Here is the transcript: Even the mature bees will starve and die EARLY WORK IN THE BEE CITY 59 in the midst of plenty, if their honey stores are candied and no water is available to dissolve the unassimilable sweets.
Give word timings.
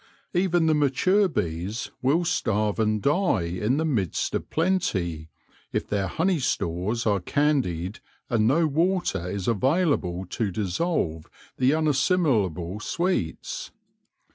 Even 0.33 0.65
the 0.65 0.73
mature 0.73 1.27
bees 1.27 1.91
will 2.01 2.25
starve 2.25 2.79
and 2.79 3.03
die 3.03 3.11
EARLY 3.11 3.19
WORK 3.19 3.37
IN 3.37 3.37
THE 3.37 3.49
BEE 3.49 3.49
CITY 3.51 3.59
59 3.61 3.63
in 3.71 3.77
the 3.77 3.85
midst 3.85 4.33
of 4.33 4.49
plenty, 4.49 5.29
if 5.71 5.87
their 5.87 6.07
honey 6.07 6.39
stores 6.39 7.05
are 7.05 7.19
candied 7.19 7.99
and 8.27 8.47
no 8.47 8.65
water 8.65 9.29
is 9.29 9.47
available 9.47 10.25
to 10.25 10.49
dissolve 10.49 11.29
the 11.57 11.75
unassimilable 11.75 12.79
sweets. 12.79 13.69